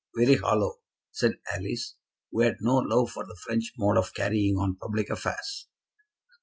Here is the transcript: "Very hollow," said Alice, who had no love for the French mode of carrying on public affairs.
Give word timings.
"Very 0.17 0.37
hollow," 0.37 0.79
said 1.11 1.37
Alice, 1.53 1.93
who 2.31 2.41
had 2.41 2.55
no 2.59 2.77
love 2.77 3.11
for 3.11 3.23
the 3.23 3.35
French 3.43 3.71
mode 3.77 3.99
of 3.99 4.15
carrying 4.15 4.55
on 4.57 4.77
public 4.77 5.11
affairs. 5.11 5.67